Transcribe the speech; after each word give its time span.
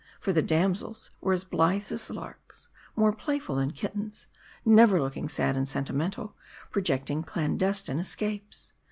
For 0.19 0.33
the 0.33 0.41
damsels 0.41 1.11
were 1.21 1.31
as 1.33 1.43
blithe 1.43 1.91
as 1.91 2.09
larks, 2.09 2.69
more 2.95 3.13
playful 3.13 3.57
than 3.57 3.69
kittens; 3.69 4.25
never 4.65 4.99
looking 4.99 5.29
sad 5.29 5.55
and 5.55 5.69
sentimental, 5.69 6.35
projecting 6.71 7.21
clandestine 7.21 7.99
escapes. 7.99 8.73